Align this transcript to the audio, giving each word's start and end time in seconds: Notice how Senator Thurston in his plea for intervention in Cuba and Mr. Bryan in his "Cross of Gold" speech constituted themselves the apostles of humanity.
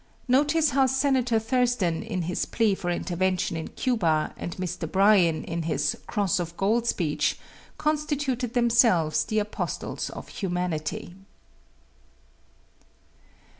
Notice 0.27 0.71
how 0.71 0.87
Senator 0.87 1.37
Thurston 1.37 2.01
in 2.01 2.23
his 2.23 2.47
plea 2.47 2.73
for 2.73 2.89
intervention 2.89 3.55
in 3.55 3.67
Cuba 3.67 4.33
and 4.35 4.55
Mr. 4.57 4.91
Bryan 4.91 5.43
in 5.43 5.61
his 5.61 5.95
"Cross 6.07 6.39
of 6.39 6.57
Gold" 6.57 6.87
speech 6.87 7.37
constituted 7.77 8.55
themselves 8.55 9.23
the 9.23 9.37
apostles 9.37 10.09
of 10.09 10.29
humanity. 10.29 11.13